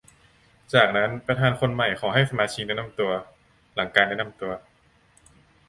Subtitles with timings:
[0.73, 3.11] จากนั้นประธานคนใหม่ขอให้สมาชิกแนะนำตัว
[3.75, 4.51] หลังการแนะนำตัว